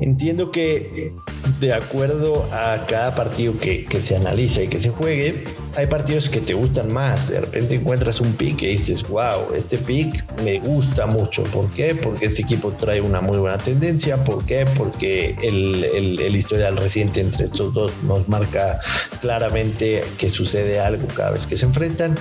Entiendo 0.00 0.50
que 0.50 1.14
de 1.60 1.72
acuerdo 1.72 2.48
a 2.52 2.84
cada 2.86 3.14
partido 3.14 3.56
que, 3.58 3.86
se 4.00 4.16
analiza 4.16 4.62
y 4.62 4.68
que 4.68 4.80
se 4.80 4.90
juegue, 4.90 5.44
hay 5.76 5.86
partidos 5.86 6.28
que 6.28 6.40
te 6.40 6.54
gustan 6.54 6.92
más. 6.92 7.30
De 7.30 7.40
repente 7.40 7.76
encuentras 7.76 8.20
un 8.20 8.32
pick 8.32 8.62
y 8.62 8.66
dices, 8.66 9.06
wow, 9.08 9.54
este 9.54 9.78
pick 9.78 10.24
me 10.42 10.58
gusta 10.58 11.06
mucho. 11.06 11.44
¿Por 11.44 11.70
qué? 11.70 11.94
Porque 11.94 12.26
este 12.26 12.42
equipo 12.42 12.72
trae 12.72 13.00
una 13.00 13.20
muy 13.20 13.38
buena 13.38 13.58
tendencia. 13.58 14.22
¿Por 14.24 14.44
qué? 14.44 14.66
Porque 14.76 15.36
el, 15.42 15.84
el 15.84 16.36
historial 16.36 16.76
reciente 16.76 17.20
entre 17.20 17.44
estos 17.44 17.72
dos 17.72 17.92
nos 18.02 18.28
marca 18.28 18.80
claramente 19.20 20.04
que 20.18 20.28
sucede 20.28 20.80
algo 20.80 21.06
cada 21.08 21.32
vez 21.32 21.46
que 21.46 21.56
se 21.56 21.66
enfrentan. 21.66 22.14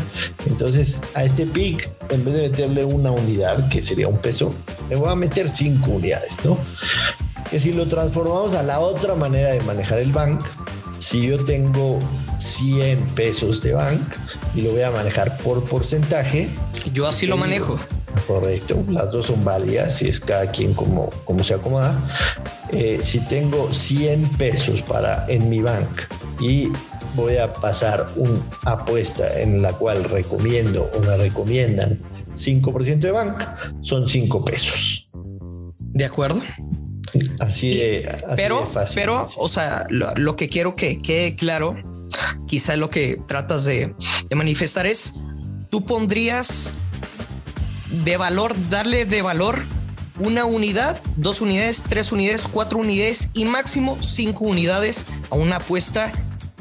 Entonces, 0.46 1.02
a 1.16 1.24
este 1.24 1.46
pick, 1.46 1.90
en 2.10 2.24
vez 2.24 2.36
de 2.36 2.50
meterle 2.50 2.86
una 2.86 3.12
unidad, 3.12 3.68
que 3.70 3.82
sería 3.82 4.08
un 4.08 4.18
peso, 4.18 4.54
le 4.90 4.96
voy 4.96 5.10
a 5.10 5.16
meter 5.16 5.50
cinco 5.50 5.92
unidades, 5.92 6.44
¿no? 6.46 6.58
Que 7.54 7.60
si 7.60 7.72
lo 7.72 7.88
transformamos 7.88 8.56
a 8.56 8.64
la 8.64 8.80
otra 8.80 9.14
manera 9.14 9.52
de 9.52 9.62
manejar 9.62 10.00
el 10.00 10.12
bank, 10.12 10.44
si 10.98 11.22
yo 11.22 11.46
tengo 11.46 12.00
100 12.40 13.10
pesos 13.10 13.62
de 13.62 13.76
bank 13.76 14.02
y 14.56 14.62
lo 14.62 14.72
voy 14.72 14.82
a 14.82 14.90
manejar 14.90 15.38
por 15.38 15.64
porcentaje. 15.64 16.50
Yo 16.94 17.06
así 17.06 17.28
lo 17.28 17.38
manejo. 17.38 17.78
Correcto, 18.26 18.84
las 18.90 19.12
dos 19.12 19.28
son 19.28 19.46
válidas, 19.46 19.98
si 19.98 20.08
es 20.08 20.20
cada 20.20 20.50
quien 20.50 20.74
como, 20.74 21.12
como 21.26 21.44
se 21.44 21.54
acomoda. 21.54 21.96
Eh, 22.72 22.98
si 23.04 23.20
tengo 23.20 23.72
100 23.72 24.30
pesos 24.30 24.82
para 24.82 25.24
en 25.30 25.48
mi 25.48 25.62
bank 25.62 26.12
y 26.40 26.72
voy 27.14 27.38
a 27.38 27.54
pasar 27.54 28.08
una 28.16 28.40
apuesta 28.66 29.40
en 29.40 29.62
la 29.62 29.74
cual 29.74 30.06
recomiendo 30.06 30.90
o 30.96 31.02
me 31.02 31.16
recomiendan 31.18 32.02
5% 32.36 32.98
de 32.98 33.12
bank, 33.12 33.44
son 33.82 34.08
5 34.08 34.44
pesos. 34.44 35.08
¿De 35.80 36.06
acuerdo? 36.06 36.42
Así 37.40 37.76
de, 37.76 38.18
pero, 38.36 38.68
fácil. 38.68 38.96
Pero, 38.96 39.30
o 39.38 39.48
sea, 39.48 39.86
lo, 39.90 40.36
que 40.36 40.50
quiero 40.50 40.76
que 40.76 41.02
quede 41.02 41.36
claro, 41.36 41.76
quizá 42.48 42.76
lo 42.76 42.90
que 42.90 43.20
tratas 43.28 43.66
de, 43.66 43.94
de 44.30 44.36
manifestar 44.36 44.86
es, 44.88 45.16
tú 45.70 45.86
pondrías 45.86 46.72
de 48.04 48.18
valor, 48.18 48.56
darle 48.70 49.06
de 49.06 49.22
valor 49.22 49.64
una 50.20 50.46
unidad, 50.46 51.00
dos 51.18 51.42
unidades, 51.42 51.84
tres 51.88 52.12
unidades, 52.12 52.48
cuatro 52.48 52.80
unidades 52.80 53.30
y 53.34 53.46
máximo 53.46 53.98
cinco 54.02 54.46
unidades 54.46 55.06
a 55.30 55.36
una 55.36 55.58
apuesta 55.58 56.12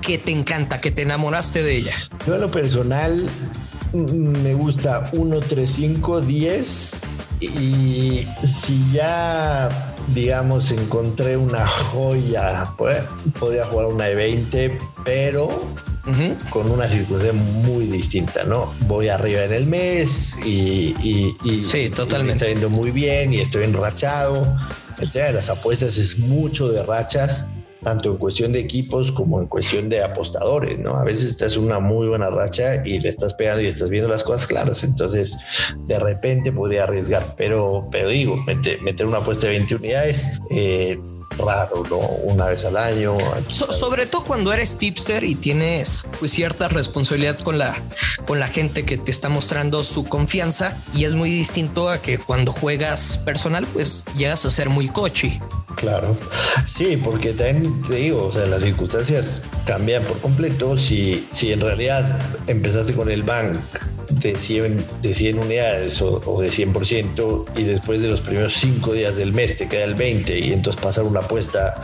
que 0.00 0.18
te 0.18 0.32
encanta, 0.32 0.80
que 0.80 0.90
te 0.90 1.02
enamoraste 1.02 1.62
de 1.62 1.76
ella. 1.76 1.94
Yo 2.26 2.34
a 2.34 2.38
lo 2.38 2.50
personal 2.50 3.28
mm, 3.92 4.42
me 4.42 4.54
gusta 4.54 5.10
1, 5.12 5.40
3, 5.40 5.70
5, 5.70 6.20
10 6.22 7.02
y 7.40 8.26
si 8.42 8.90
ya 8.92 9.91
digamos 10.08 10.70
encontré 10.70 11.36
una 11.36 11.66
joya, 11.66 12.72
pues 12.76 13.02
podría 13.38 13.64
jugar 13.66 13.86
una 13.86 14.04
de 14.04 14.14
20, 14.14 14.78
pero 15.04 15.48
con 16.50 16.68
una 16.70 16.88
circunstancia 16.88 17.32
muy 17.32 17.86
distinta, 17.86 18.42
¿no? 18.44 18.74
Voy 18.88 19.08
arriba 19.08 19.44
en 19.44 19.52
el 19.52 19.66
mes 19.66 20.44
y, 20.44 21.34
sí, 21.62 21.90
totalmente. 21.90 22.44
está 22.44 22.46
yendo 22.48 22.70
muy 22.70 22.90
bien 22.90 23.32
y 23.32 23.40
estoy 23.40 23.64
enrachado. 23.64 24.56
El 24.98 25.10
tema 25.10 25.26
de 25.26 25.32
las 25.34 25.48
apuestas 25.48 25.96
es 25.96 26.18
mucho 26.18 26.68
de 26.70 26.82
rachas, 26.82 27.48
tanto 27.82 28.10
en 28.10 28.16
cuestión 28.16 28.52
de 28.52 28.60
equipos 28.60 29.12
como 29.12 29.40
en 29.40 29.46
cuestión 29.46 29.88
de 29.88 30.02
apostadores, 30.02 30.78
¿no? 30.78 30.96
A 30.96 31.04
veces 31.04 31.28
estás 31.28 31.56
en 31.56 31.64
una 31.64 31.80
muy 31.80 32.08
buena 32.08 32.30
racha 32.30 32.86
y 32.86 33.00
le 33.00 33.08
estás 33.08 33.34
pegando 33.34 33.62
y 33.62 33.66
estás 33.66 33.88
viendo 33.88 34.08
las 34.08 34.22
cosas 34.22 34.46
claras, 34.46 34.84
entonces 34.84 35.38
de 35.86 35.98
repente 35.98 36.52
podría 36.52 36.84
arriesgar, 36.84 37.34
pero, 37.36 37.88
pero 37.90 38.08
digo, 38.08 38.36
meter, 38.36 38.80
meter 38.82 39.06
una 39.06 39.18
apuesta 39.18 39.48
de 39.48 39.54
20 39.54 39.74
unidades, 39.76 40.40
eh, 40.50 40.98
raro, 41.38 41.82
¿no? 41.88 41.98
Una 41.98 42.46
vez 42.46 42.64
al 42.64 42.76
año. 42.76 43.16
sobre 43.48 44.06
todo 44.06 44.24
cuando 44.24 44.52
eres 44.52 44.76
tipster 44.76 45.24
y 45.24 45.34
tienes 45.34 46.06
pues 46.18 46.32
cierta 46.32 46.68
responsabilidad 46.68 47.38
con 47.38 47.58
la, 47.58 47.74
con 48.26 48.40
la 48.40 48.48
gente 48.48 48.84
que 48.84 48.98
te 48.98 49.10
está 49.10 49.28
mostrando 49.28 49.82
su 49.82 50.04
confianza 50.04 50.76
y 50.94 51.04
es 51.04 51.14
muy 51.14 51.30
distinto 51.30 51.88
a 51.88 52.00
que 52.00 52.18
cuando 52.18 52.52
juegas 52.52 53.18
personal 53.18 53.66
pues 53.72 54.04
llegas 54.16 54.44
a 54.44 54.50
ser 54.50 54.68
muy 54.68 54.88
cochi. 54.88 55.40
Claro, 55.82 56.16
sí, 56.64 56.96
porque 56.96 57.32
también 57.32 57.82
te 57.82 57.96
digo, 57.96 58.26
o 58.26 58.32
sea, 58.32 58.46
las 58.46 58.62
circunstancias 58.62 59.48
cambian 59.66 60.04
por 60.04 60.20
completo. 60.20 60.78
Si, 60.78 61.26
si 61.32 61.50
en 61.50 61.60
realidad 61.60 62.20
empezaste 62.46 62.92
con 62.92 63.10
el 63.10 63.24
bank 63.24 63.56
de 64.08 64.38
100, 64.38 64.84
de 65.02 65.12
100 65.12 65.40
unidades 65.40 66.00
o, 66.00 66.40
de 66.40 66.50
100% 66.50 67.46
y 67.56 67.64
después 67.64 68.00
de 68.00 68.06
los 68.06 68.20
primeros 68.20 68.54
5 68.54 68.92
días 68.92 69.16
del 69.16 69.32
mes 69.32 69.56
te 69.56 69.68
queda 69.68 69.82
el 69.82 69.96
20 69.96 70.38
y 70.38 70.52
entonces 70.52 70.80
pasar 70.80 71.02
una 71.02 71.18
apuesta 71.18 71.74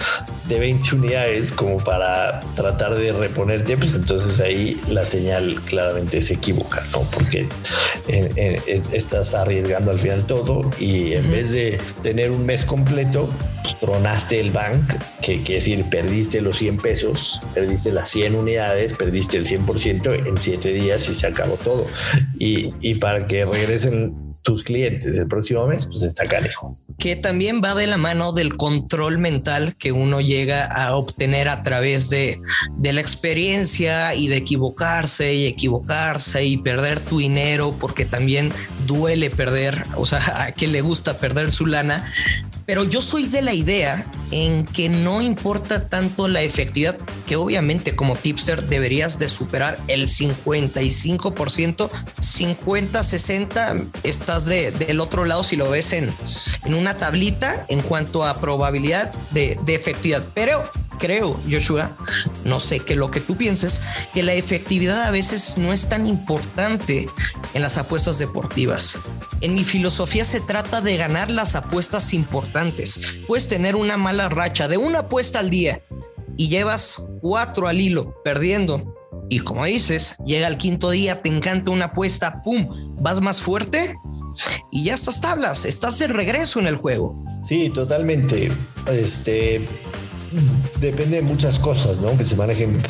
de 0.48 0.58
20 0.58 0.96
unidades 0.96 1.52
como 1.52 1.78
para 1.78 2.40
tratar 2.54 2.94
de 2.94 3.12
reponerte, 3.12 3.76
pues 3.76 3.94
entonces 3.94 4.40
ahí 4.40 4.80
la 4.88 5.04
señal 5.04 5.60
claramente 5.62 6.22
se 6.22 6.34
equivoca, 6.34 6.82
¿no? 6.92 7.02
Porque 7.02 7.48
estás 8.92 9.34
arriesgando 9.34 9.90
al 9.90 9.98
final 9.98 10.24
todo 10.24 10.70
y 10.78 11.12
en 11.12 11.30
vez 11.30 11.52
de 11.52 11.78
tener 12.02 12.30
un 12.30 12.46
mes 12.46 12.64
completo, 12.64 13.28
pues 13.62 13.78
tronaste 13.78 14.40
el 14.40 14.50
bank, 14.50 14.94
que 15.20 15.42
quiere 15.42 15.56
decir 15.56 15.84
perdiste 15.90 16.40
los 16.40 16.56
100 16.58 16.78
pesos, 16.78 17.40
perdiste 17.54 17.92
las 17.92 18.08
100 18.08 18.34
unidades, 18.34 18.94
perdiste 18.94 19.36
el 19.36 19.46
100% 19.46 20.26
en 20.26 20.36
7 20.36 20.72
días 20.72 21.08
y 21.08 21.14
se 21.14 21.26
acabó 21.26 21.56
todo. 21.56 21.86
Y, 22.38 22.72
y 22.80 22.94
para 22.94 23.26
que 23.26 23.44
regresen 23.44 24.27
tus 24.48 24.62
clientes 24.62 25.18
el 25.18 25.28
próximo 25.28 25.66
mes, 25.66 25.84
pues 25.84 26.02
está. 26.02 26.24
Que 26.98 27.16
también 27.16 27.60
va 27.62 27.74
de 27.74 27.86
la 27.86 27.98
mano 27.98 28.32
del 28.32 28.56
control 28.56 29.18
mental 29.18 29.76
que 29.76 29.92
uno 29.92 30.22
llega 30.22 30.64
a 30.64 30.96
obtener 30.96 31.50
a 31.50 31.62
través 31.62 32.08
de, 32.08 32.40
de 32.78 32.92
la 32.94 33.02
experiencia 33.02 34.14
y 34.14 34.28
de 34.28 34.36
equivocarse 34.36 35.34
y 35.34 35.44
equivocarse 35.44 36.46
y 36.46 36.56
perder 36.56 37.00
tu 37.00 37.18
dinero, 37.18 37.76
porque 37.78 38.06
también 38.06 38.50
duele 38.86 39.28
perder, 39.28 39.84
o 39.96 40.06
sea, 40.06 40.20
a 40.46 40.52
quien 40.52 40.72
le 40.72 40.80
gusta 40.80 41.18
perder 41.18 41.52
su 41.52 41.66
lana, 41.66 42.10
pero 42.68 42.84
yo 42.84 43.00
soy 43.00 43.28
de 43.28 43.40
la 43.40 43.54
idea 43.54 44.04
en 44.30 44.66
que 44.66 44.90
no 44.90 45.22
importa 45.22 45.88
tanto 45.88 46.28
la 46.28 46.42
efectividad, 46.42 46.98
que 47.26 47.36
obviamente 47.36 47.96
como 47.96 48.14
tipster 48.14 48.62
deberías 48.62 49.18
de 49.18 49.30
superar 49.30 49.78
el 49.88 50.06
55%, 50.06 51.88
50, 52.18 53.02
60, 53.02 53.76
estás 54.02 54.44
de, 54.44 54.70
del 54.72 55.00
otro 55.00 55.24
lado 55.24 55.44
si 55.44 55.56
lo 55.56 55.70
ves 55.70 55.94
en, 55.94 56.12
en 56.62 56.74
una 56.74 56.98
tablita 56.98 57.64
en 57.70 57.80
cuanto 57.80 58.26
a 58.26 58.38
probabilidad 58.38 59.14
de, 59.30 59.58
de 59.64 59.74
efectividad. 59.74 60.22
Pero 60.34 60.70
creo, 60.98 61.38
Joshua, 61.50 61.96
no 62.44 62.60
sé 62.60 62.80
que 62.80 62.94
lo 62.94 63.10
que 63.10 63.20
tú 63.20 63.36
pienses, 63.36 63.82
que 64.12 64.22
la 64.22 64.34
efectividad 64.34 65.02
a 65.02 65.10
veces 65.10 65.56
no 65.56 65.72
es 65.72 65.88
tan 65.88 66.06
importante 66.06 67.08
en 67.54 67.62
las 67.62 67.78
apuestas 67.78 68.18
deportivas. 68.18 68.98
En 69.40 69.54
mi 69.54 69.64
filosofía 69.64 70.24
se 70.24 70.40
trata 70.40 70.80
de 70.80 70.96
ganar 70.96 71.30
las 71.30 71.56
apuestas 71.56 72.12
importantes. 72.12 73.00
Puedes 73.26 73.48
tener 73.48 73.76
una 73.76 73.96
mala 73.96 74.28
racha 74.28 74.68
de 74.68 74.76
una 74.76 75.00
apuesta 75.00 75.38
al 75.38 75.50
día 75.50 75.82
y 76.36 76.48
llevas 76.48 77.08
cuatro 77.20 77.68
al 77.68 77.80
hilo 77.80 78.20
perdiendo. 78.22 78.94
Y 79.30 79.40
como 79.40 79.64
dices, 79.64 80.16
llega 80.24 80.48
el 80.48 80.56
quinto 80.56 80.90
día, 80.90 81.22
te 81.22 81.28
encanta 81.28 81.70
una 81.70 81.86
apuesta, 81.86 82.42
¡pum! 82.42 82.96
Vas 83.00 83.20
más 83.20 83.40
fuerte 83.40 83.94
y 84.72 84.84
ya 84.84 84.94
estás 84.94 85.20
tablas, 85.20 85.64
estás 85.64 85.98
de 85.98 86.08
regreso 86.08 86.60
en 86.60 86.66
el 86.66 86.76
juego. 86.76 87.22
Sí, 87.44 87.70
totalmente. 87.70 88.50
Este, 88.86 89.66
depende 90.80 91.16
de 91.16 91.22
muchas 91.22 91.58
cosas, 91.58 91.98
¿no? 92.00 92.16
Que 92.16 92.24
se 92.24 92.36
manejen, 92.36 92.80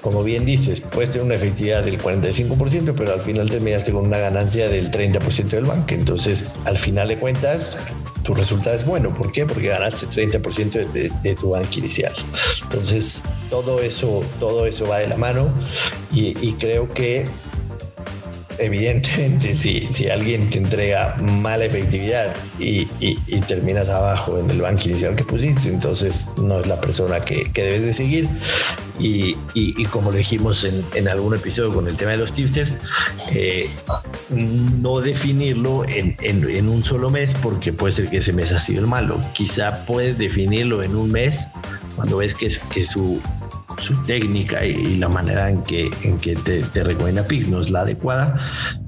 como 0.00 0.22
bien 0.22 0.44
dices, 0.44 0.80
puedes 0.80 1.10
tener 1.10 1.24
una 1.24 1.34
efectividad 1.34 1.84
del 1.84 1.98
45%, 2.00 2.94
pero 2.96 3.14
al 3.14 3.20
final 3.20 3.50
terminaste 3.50 3.92
con 3.92 4.06
una 4.06 4.18
ganancia 4.18 4.68
del 4.68 4.90
30% 4.90 5.48
del 5.48 5.64
banco. 5.64 5.94
Entonces, 5.94 6.56
al 6.64 6.78
final 6.78 7.08
de 7.08 7.18
cuentas, 7.18 7.92
tu 8.22 8.34
resultado 8.34 8.76
es 8.76 8.84
bueno. 8.84 9.14
¿Por 9.14 9.32
qué? 9.32 9.46
Porque 9.46 9.68
ganaste 9.68 10.06
30% 10.06 10.92
de, 10.92 11.34
tu 11.34 11.50
banco 11.50 11.70
inicial. 11.76 12.14
Entonces, 12.62 13.24
todo 13.50 13.80
eso, 13.80 14.22
todo 14.40 14.66
eso 14.66 14.86
va 14.86 14.98
de 14.98 15.08
la 15.08 15.16
mano 15.16 15.52
y 16.12 16.52
creo 16.54 16.88
que 16.88 17.26
evidentemente, 18.58 19.54
si, 19.54 19.86
si 19.90 20.08
alguien 20.08 20.50
te 20.50 20.58
entrega 20.58 21.16
mala 21.16 21.64
efectividad 21.64 22.34
y, 22.58 22.86
terminas 23.46 23.88
abajo 23.88 24.38
en 24.38 24.50
el 24.50 24.60
banco 24.60 24.82
inicial 24.84 25.16
que 25.16 25.24
pusiste, 25.24 25.70
entonces 25.70 26.34
no 26.38 26.60
es 26.60 26.66
la 26.66 26.80
persona 26.80 27.20
que, 27.20 27.50
debes 27.54 27.82
de 27.82 27.94
seguir. 27.94 28.28
Y, 28.98 29.34
como 29.86 30.10
lo 30.10 30.18
dijimos 30.18 30.66
en, 30.94 31.08
algún 31.08 31.34
episodio 31.34 31.72
con 31.72 31.88
el 31.88 31.96
tema 31.96 32.12
de 32.12 32.18
los 32.18 32.32
tipsters, 32.32 32.80
eh, 33.32 33.70
no 34.30 35.00
definirlo 35.00 35.84
en, 35.88 36.68
un 36.68 36.82
solo 36.82 37.10
mes 37.10 37.34
porque 37.42 37.72
puede 37.72 37.94
ser 37.94 38.10
que 38.10 38.18
ese 38.18 38.32
mes 38.32 38.52
ha 38.52 38.58
sido 38.58 38.80
el 38.80 38.86
malo. 38.86 39.20
Quizá 39.32 39.86
puedes 39.86 40.18
definirlo 40.18 40.82
en 40.82 40.96
un 40.96 41.10
mes 41.10 41.48
cuando 41.96 42.18
ves 42.18 42.34
que, 42.34 42.50
que 42.72 42.84
su 42.84 43.20
su 43.80 44.02
técnica 44.02 44.64
y, 44.64 44.96
la 44.96 45.08
manera 45.08 45.50
en 45.50 45.62
que, 45.62 45.90
en 46.02 46.18
que 46.18 46.34
te, 46.36 46.84
recomienda 46.84 47.26
Pix 47.26 47.48
no 47.48 47.60
es 47.60 47.70
la 47.70 47.80
adecuada, 47.80 48.38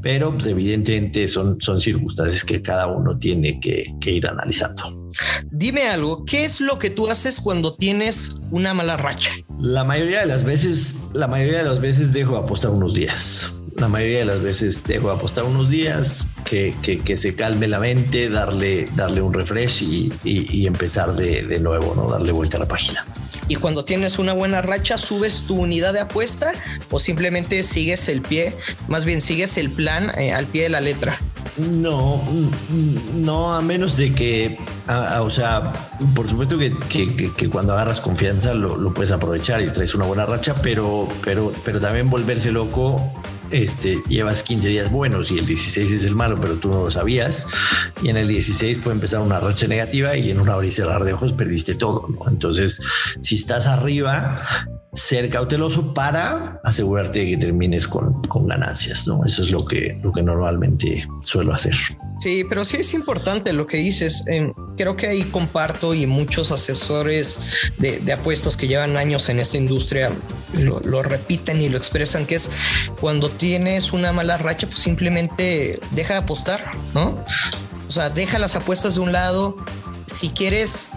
pero 0.02 0.32
pues, 0.32 0.46
evidentemente 0.46 1.28
son, 1.28 1.60
son 1.60 1.80
circunstancias 1.80 2.44
que 2.44 2.62
cada 2.62 2.86
uno 2.86 3.18
tiene 3.18 3.60
que, 3.60 3.94
que 4.00 4.12
ir 4.12 4.26
analizando. 4.26 5.10
Dime 5.50 5.88
algo, 5.88 6.24
¿qué 6.24 6.44
es 6.44 6.60
lo 6.60 6.78
que 6.78 6.90
tú 6.90 7.08
haces 7.08 7.40
cuando 7.40 7.74
tienes 7.74 8.36
una 8.50 8.74
mala 8.74 8.96
racha? 8.96 9.30
La 9.58 9.84
mayoría 9.84 10.20
de 10.20 10.26
las 10.26 10.44
veces, 10.44 11.10
la 11.14 11.26
mayoría 11.28 11.58
de 11.58 11.64
las 11.64 11.80
veces 11.80 12.12
dejo 12.12 12.36
apostar 12.36 12.70
unos 12.70 12.94
días 12.94 13.56
la 13.80 13.88
mayoría 13.88 14.20
de 14.20 14.24
las 14.26 14.42
veces 14.42 14.84
dejo 14.84 15.10
apostar 15.10 15.44
unos 15.44 15.70
días, 15.70 16.32
que, 16.44 16.74
que, 16.82 17.16
se 17.16 17.34
calme 17.34 17.66
la 17.66 17.80
mente, 17.80 18.28
darle, 18.28 18.86
darle 18.94 19.22
un 19.22 19.32
refresh 19.32 19.82
y, 19.82 20.12
y, 20.22 20.66
empezar 20.66 21.14
de, 21.14 21.42
de, 21.42 21.60
nuevo, 21.60 21.94
¿no? 21.94 22.10
Darle 22.10 22.32
vuelta 22.32 22.56
a 22.56 22.60
la 22.60 22.68
página. 22.68 23.04
Y 23.48 23.56
cuando 23.56 23.84
tienes 23.84 24.18
una 24.18 24.32
buena 24.32 24.62
racha, 24.62 24.98
subes 24.98 25.42
tu 25.46 25.56
unidad 25.56 25.92
de 25.92 26.00
apuesta 26.00 26.52
o 26.90 26.98
simplemente 26.98 27.62
sigues 27.62 28.08
el 28.08 28.22
pie, 28.22 28.56
más 28.88 29.04
bien 29.04 29.20
sigues 29.20 29.56
el 29.56 29.70
plan 29.70 30.12
eh, 30.18 30.32
al 30.32 30.46
pie 30.46 30.64
de 30.64 30.68
la 30.70 30.80
letra. 30.80 31.18
No, 31.56 32.22
no, 33.14 33.52
a 33.52 33.60
menos 33.60 33.96
de 33.96 34.12
que 34.12 34.58
o 35.20 35.30
sea, 35.30 35.72
por 36.14 36.28
supuesto 36.28 36.58
que, 36.58 37.50
cuando 37.50 37.72
agarras 37.72 38.00
confianza 38.00 38.54
lo, 38.54 38.92
puedes 38.92 39.12
aprovechar 39.12 39.60
y 39.62 39.68
traes 39.68 39.94
una 39.94 40.06
buena 40.06 40.26
racha, 40.26 40.54
pero, 40.62 41.08
pero, 41.22 41.52
pero 41.64 41.80
también 41.80 42.08
volverse 42.08 42.50
loco 42.50 43.12
este, 43.50 44.02
llevas 44.08 44.42
15 44.42 44.68
días 44.68 44.90
buenos 44.90 45.30
y 45.30 45.38
el 45.38 45.46
16 45.46 45.92
es 45.92 46.04
el 46.04 46.14
malo, 46.14 46.36
pero 46.40 46.54
tú 46.54 46.68
no 46.68 46.84
lo 46.84 46.90
sabías. 46.90 47.46
Y 48.02 48.08
en 48.08 48.16
el 48.16 48.28
16 48.28 48.78
puede 48.78 48.94
empezar 48.94 49.20
una 49.20 49.40
racha 49.40 49.66
negativa 49.66 50.16
y 50.16 50.30
en 50.30 50.40
una 50.40 50.56
hora 50.56 50.66
y 50.66 50.70
cerrar 50.70 51.04
de 51.04 51.12
ojos 51.12 51.32
perdiste 51.32 51.74
todo. 51.74 52.08
Entonces, 52.26 52.80
si 53.20 53.36
estás 53.36 53.66
arriba, 53.66 54.40
ser 54.92 55.30
cauteloso 55.30 55.94
para 55.94 56.60
asegurarte 56.64 57.20
de 57.20 57.30
que 57.30 57.36
termines 57.36 57.86
con, 57.86 58.22
con 58.22 58.48
ganancias. 58.48 59.06
¿no? 59.06 59.24
Eso 59.24 59.42
es 59.42 59.50
lo 59.50 59.64
que, 59.64 59.98
lo 60.02 60.12
que 60.12 60.22
normalmente 60.22 61.06
suelo 61.20 61.54
hacer. 61.54 61.74
Sí, 62.20 62.44
pero 62.48 62.64
sí 62.64 62.78
es 62.78 62.92
importante 62.92 63.52
lo 63.52 63.66
que 63.66 63.78
dices. 63.78 64.24
creo 64.76 64.96
que 64.96 65.06
ahí 65.06 65.22
comparto 65.24 65.94
y 65.94 66.06
muchos 66.06 66.52
asesores 66.52 67.38
de, 67.78 68.12
apuestas 68.12 68.56
que 68.56 68.68
llevan 68.68 68.96
años 68.96 69.28
en 69.28 69.38
esta 69.40 69.56
industria 69.56 70.10
lo, 70.52 70.80
lo, 70.80 71.02
repiten 71.02 71.62
y 71.62 71.68
lo 71.68 71.78
expresan, 71.78 72.26
que 72.26 72.34
es 72.34 72.50
cuando 73.00 73.30
tienes 73.30 73.92
una 73.92 74.12
mala 74.12 74.36
racha, 74.36 74.66
pues 74.66 74.80
simplemente 74.80 75.78
deja 75.92 76.14
de 76.14 76.20
apostar, 76.20 76.72
¿no? 76.92 77.24
O 77.86 77.90
sea, 77.90 78.10
deja 78.10 78.38
las 78.38 78.56
apuestas 78.56 78.96
de 78.96 79.00
un 79.00 79.12
lado. 79.12 79.56
Si 80.06 80.30
quieres 80.30 80.90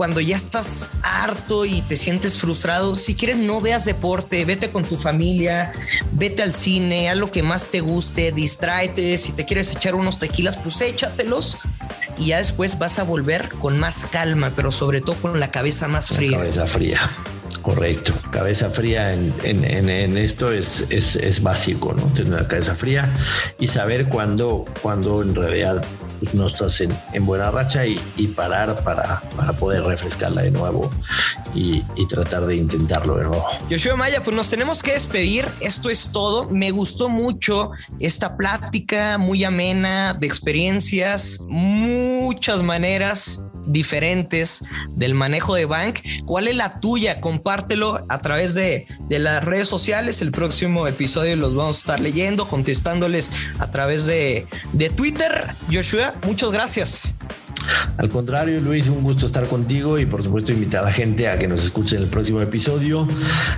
cuando 0.00 0.22
ya 0.22 0.34
estás 0.34 0.88
harto 1.02 1.66
y 1.66 1.82
te 1.82 1.94
sientes 1.94 2.38
frustrado, 2.38 2.96
si 2.96 3.14
quieres 3.14 3.36
no 3.36 3.60
veas 3.60 3.84
deporte, 3.84 4.46
vete 4.46 4.70
con 4.70 4.86
tu 4.86 4.96
familia, 4.96 5.72
vete 6.12 6.40
al 6.40 6.54
cine, 6.54 7.10
haz 7.10 7.18
lo 7.18 7.30
que 7.30 7.42
más 7.42 7.68
te 7.68 7.80
guste, 7.80 8.32
distráete, 8.32 9.18
si 9.18 9.32
te 9.32 9.44
quieres 9.44 9.76
echar 9.76 9.94
unos 9.94 10.18
tequilas, 10.18 10.56
pues 10.56 10.80
échatelos 10.80 11.58
y 12.16 12.28
ya 12.28 12.38
después 12.38 12.78
vas 12.78 12.98
a 12.98 13.02
volver 13.02 13.50
con 13.58 13.78
más 13.78 14.06
calma, 14.10 14.54
pero 14.56 14.72
sobre 14.72 15.02
todo 15.02 15.16
con 15.16 15.38
la 15.38 15.50
cabeza 15.50 15.86
más 15.86 16.08
fría. 16.08 16.38
cabeza 16.38 16.66
fría. 16.66 17.10
Correcto, 17.60 18.14
cabeza 18.30 18.70
fría 18.70 19.12
en, 19.12 19.34
en, 19.44 20.16
esto 20.16 20.50
es, 20.50 20.90
es, 20.90 21.16
es, 21.16 21.42
básico, 21.42 21.92
¿no? 21.92 22.04
Tener 22.14 22.40
la 22.40 22.48
cabeza 22.48 22.74
fría 22.74 23.12
y 23.58 23.66
saber 23.66 24.08
cuándo, 24.08 24.64
cuándo 24.80 25.20
en 25.20 25.34
realidad 25.34 25.84
pues, 26.20 26.34
no 26.34 26.46
estás 26.46 26.80
en, 26.80 27.26
buena 27.26 27.50
racha 27.50 27.86
y, 27.86 27.98
parar 28.36 28.82
para, 28.84 29.20
para, 29.36 29.52
poder 29.54 29.82
refrescarla 29.84 30.42
de 30.42 30.50
nuevo 30.50 30.90
y, 31.54 31.82
tratar 32.08 32.46
de 32.46 32.56
intentarlo 32.56 33.16
de 33.16 33.24
nuevo. 33.24 33.46
Yoshua 33.68 33.94
Maya, 33.94 34.22
pues 34.24 34.36
nos 34.36 34.50
tenemos 34.50 34.82
que 34.82 34.92
despedir. 34.92 35.46
Esto 35.60 35.90
es 35.90 36.10
todo. 36.10 36.48
Me 36.48 36.72
gustó 36.72 37.08
mucho 37.08 37.70
esta 38.00 38.36
plática 38.36 39.16
muy 39.16 39.44
amena 39.44 40.14
de 40.14 40.26
experiencias, 40.26 41.40
muchas 41.46 42.62
maneras 42.62 43.44
diferentes 43.72 44.64
del 44.90 45.14
manejo 45.14 45.54
de 45.54 45.64
Bank. 45.64 46.00
¿Cuál 46.24 46.48
es 46.48 46.56
la 46.56 46.80
tuya? 46.80 47.20
Compártelo 47.20 48.04
a 48.08 48.18
través 48.18 48.54
de, 48.54 48.86
de, 49.08 49.18
las 49.18 49.44
redes 49.44 49.68
sociales. 49.68 50.22
El 50.22 50.32
próximo 50.32 50.86
episodio 50.86 51.36
los 51.36 51.54
vamos 51.54 51.76
a 51.76 51.80
estar 51.80 52.00
leyendo, 52.00 52.48
contestándoles 52.48 53.30
a 53.58 53.70
través 53.70 54.06
de, 54.06 54.46
de 54.72 54.90
Twitter. 54.90 55.46
Joshua, 55.72 56.14
muchas 56.26 56.50
gracias. 56.50 57.16
Al 57.96 58.08
contrario, 58.08 58.60
Luis, 58.60 58.88
un 58.88 59.02
gusto 59.02 59.26
estar 59.26 59.46
contigo 59.46 59.98
y 59.98 60.06
por 60.06 60.22
supuesto 60.22 60.52
invitar 60.52 60.82
a 60.82 60.86
la 60.86 60.92
gente 60.92 61.28
a 61.28 61.38
que 61.38 61.48
nos 61.48 61.64
escuchen 61.64 61.98
en 61.98 62.04
el 62.04 62.10
próximo 62.10 62.40
episodio, 62.40 63.06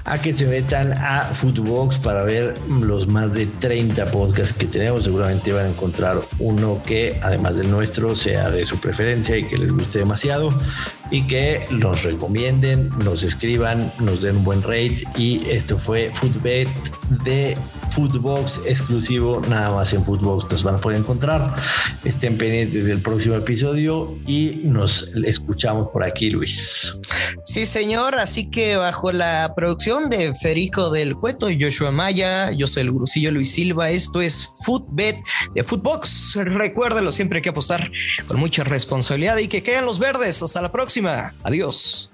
a 0.04 0.20
que 0.20 0.32
se 0.32 0.46
metan 0.46 0.92
a 0.92 1.30
Footbox 1.32 1.98
para 1.98 2.24
ver 2.24 2.54
los 2.68 3.08
más 3.08 3.32
de 3.32 3.46
30 3.46 4.10
podcasts 4.10 4.52
que 4.52 4.66
tenemos. 4.66 5.04
Seguramente 5.04 5.52
van 5.52 5.66
a 5.66 5.68
encontrar 5.70 6.20
uno 6.38 6.82
que, 6.84 7.18
además 7.22 7.56
del 7.56 7.70
nuestro, 7.70 8.16
sea 8.16 8.50
de 8.50 8.64
su 8.64 8.78
preferencia 8.80 9.36
y 9.36 9.44
que 9.46 9.58
les 9.58 9.72
guste 9.72 10.00
demasiado 10.00 10.52
y 11.10 11.26
que 11.26 11.66
los 11.70 12.02
recomienden, 12.02 12.90
nos 13.04 13.22
escriban, 13.22 13.92
nos 14.00 14.22
den 14.22 14.38
un 14.38 14.44
buen 14.44 14.62
rate. 14.62 15.04
Y 15.16 15.46
esto 15.48 15.78
fue 15.78 16.10
Footbet 16.14 16.68
de 17.24 17.56
Footbox 17.94 18.60
exclusivo, 18.66 19.42
nada 19.48 19.70
más 19.70 19.92
en 19.92 20.04
Footbox 20.04 20.50
nos 20.50 20.62
van 20.62 20.76
a 20.76 20.78
poder 20.78 20.98
encontrar. 20.98 21.54
Estén 22.04 22.38
pendientes 22.38 22.86
del 22.86 23.02
próximo 23.02 23.36
episodio 23.36 24.18
y 24.26 24.62
nos 24.64 25.12
escuchamos 25.24 25.88
por 25.92 26.02
aquí, 26.02 26.30
Luis. 26.30 26.98
Sí, 27.44 27.66
señor. 27.66 28.18
Así 28.18 28.48
que 28.50 28.76
bajo 28.76 29.12
la 29.12 29.52
producción 29.54 30.08
de 30.08 30.34
Federico 30.34 30.90
del 30.90 31.16
Cueto 31.16 31.48
Joshua 31.58 31.90
Maya, 31.90 32.50
yo 32.52 32.66
soy 32.66 32.82
el 32.82 32.92
gurusillo 32.92 33.30
Luis 33.30 33.52
Silva. 33.52 33.90
Esto 33.90 34.22
es 34.22 34.54
Footbet 34.64 35.18
de 35.54 35.62
Footbox. 35.62 36.36
Recuérdalo, 36.36 37.12
siempre 37.12 37.38
hay 37.38 37.42
que 37.42 37.50
apostar 37.50 37.90
con 38.26 38.40
mucha 38.40 38.64
responsabilidad 38.64 39.36
y 39.38 39.48
que 39.48 39.62
queden 39.62 39.84
los 39.84 39.98
verdes. 39.98 40.42
Hasta 40.42 40.62
la 40.62 40.72
próxima. 40.72 41.34
Adiós. 41.42 42.11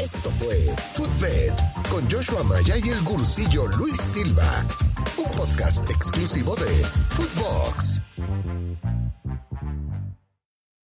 Esto 0.00 0.30
fue 0.30 0.74
Footbed 0.94 1.52
con 1.90 2.10
Joshua 2.10 2.42
Maya 2.42 2.74
y 2.78 2.88
el 2.88 3.02
gursillo 3.02 3.66
Luis 3.66 4.00
Silva, 4.00 4.64
un 5.18 5.30
podcast 5.36 5.90
exclusivo 5.90 6.56
de 6.56 6.86
Footbox. 7.10 8.00